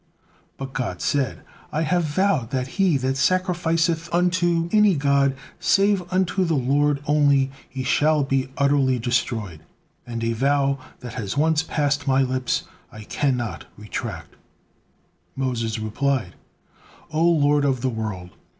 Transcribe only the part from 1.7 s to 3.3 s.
"I have vowed that 'He that